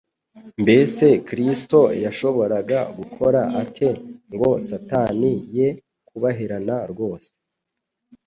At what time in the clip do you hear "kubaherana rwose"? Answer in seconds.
6.07-7.31